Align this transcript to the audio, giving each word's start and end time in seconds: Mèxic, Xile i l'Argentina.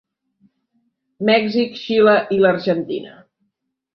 Mèxic, 1.29 1.77
Xile 1.81 2.15
i 2.37 2.41
l'Argentina. 2.45 3.13